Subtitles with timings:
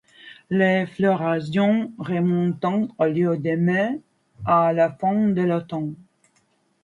[0.49, 4.01] La floraison remontante a lieu de mai
[4.45, 5.93] à la fin de l'automne.